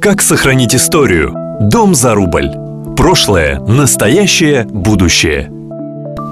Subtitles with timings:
[0.00, 1.34] Как сохранить историю?
[1.60, 2.50] Дом за рубль.
[2.96, 5.50] Прошлое, настоящее, будущее.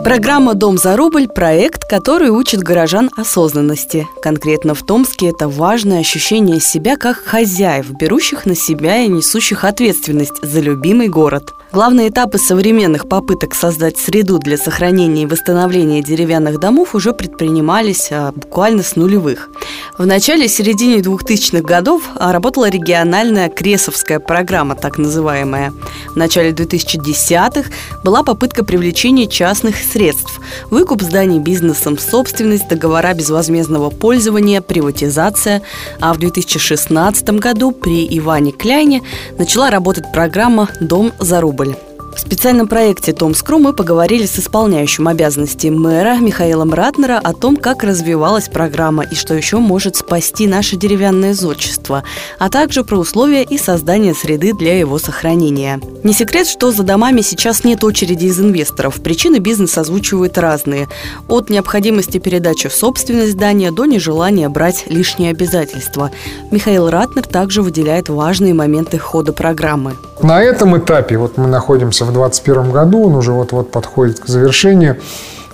[0.04, 4.06] Программа «Дом за рубль»– проект, который учит горожан осознанности.
[4.22, 10.42] Конкретно в Томске это важное ощущение себя как хозяев, берущих на себя и несущих ответственность
[10.42, 16.94] за любимый город– Главные этапы современных попыток создать среду для сохранения и восстановления деревянных домов
[16.94, 19.50] уже предпринимались а, буквально с нулевых.
[19.96, 25.72] В начале середине 2000-х годов работала региональная Кресовская программа, так называемая.
[26.08, 27.70] В начале 2010-х
[28.02, 35.62] была попытка привлечения частных средств, выкуп зданий бизнесом, собственность, договора безвозмездного пользования, приватизация.
[36.00, 39.02] А в 2016 году при Иване Кляйне
[39.38, 41.76] начала работать программа «Дом за рубль».
[42.14, 47.82] В специальном проекте «Томскру» мы поговорили с исполняющим обязанности мэра Михаилом Ратнера о том, как
[47.82, 52.04] развивалась программа и что еще может спасти наше деревянное зодчество,
[52.38, 55.80] а также про условия и создание среды для его сохранения.
[56.04, 59.02] Не секрет, что за домами сейчас нет очереди из инвесторов.
[59.02, 60.88] Причины бизнес озвучивают разные.
[61.26, 66.12] От необходимости передачи в собственность здания до нежелания брать лишние обязательства.
[66.52, 69.96] Михаил Ратнер также выделяет важные моменты хода программы.
[70.20, 74.98] На этом этапе, вот мы находимся в 2021 году, он уже вот-вот подходит к завершению,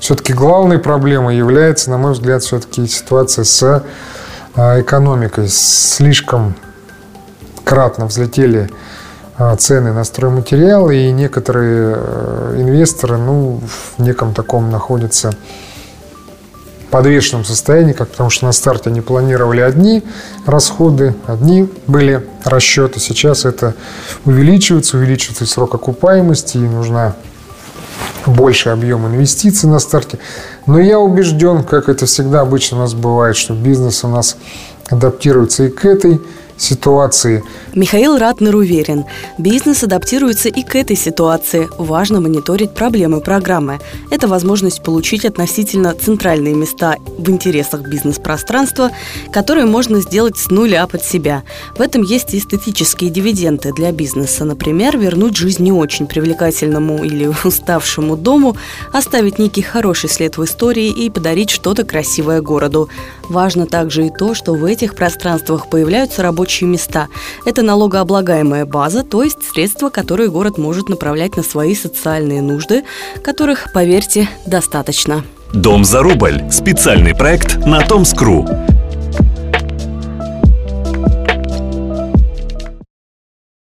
[0.00, 3.84] все-таки главной проблемой является, на мой взгляд, все-таки ситуация с
[4.54, 5.48] а, экономикой.
[5.48, 6.54] Слишком
[7.64, 8.70] кратно взлетели
[9.36, 15.32] а, цены на стройматериалы, и некоторые э, инвесторы ну, в неком таком находятся
[16.90, 20.02] подвешенном состоянии, как потому что на старте они планировали одни
[20.46, 23.00] расходы, одни были расчеты.
[23.00, 23.74] Сейчас это
[24.24, 27.14] увеличивается, увеличивается срок окупаемости, и нужна
[28.26, 30.18] больше объем инвестиций на старте.
[30.66, 34.36] Но я убежден, как это всегда обычно у нас бывает, что бизнес у нас
[34.88, 36.20] адаптируется и к этой
[36.60, 37.42] ситуации.
[37.74, 39.04] Михаил Ратнер уверен,
[39.38, 41.68] бизнес адаптируется и к этой ситуации.
[41.78, 43.80] Важно мониторить проблемы программы.
[44.10, 48.90] Это возможность получить относительно центральные места в интересах бизнес-пространства,
[49.32, 51.42] которые можно сделать с нуля под себя.
[51.76, 54.44] В этом есть и эстетические дивиденды для бизнеса.
[54.44, 58.56] Например, вернуть жизнь не очень привлекательному или уставшему дому,
[58.92, 62.88] оставить некий хороший след в истории и подарить что-то красивое городу.
[63.30, 67.06] Важно также и то, что в этих пространствах появляются рабочие места.
[67.44, 72.82] Это налогооблагаемая база, то есть средства, которые город может направлять на свои социальные нужды,
[73.22, 75.24] которых, поверьте, достаточно.
[75.52, 76.42] Дом за рубль.
[76.50, 78.48] Специальный проект на Томскру.